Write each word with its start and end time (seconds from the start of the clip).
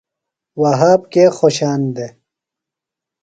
وھاب 0.61 1.01
کے 1.13 1.23
خوشان 1.37 1.81
دےۡ؟ 1.95 2.13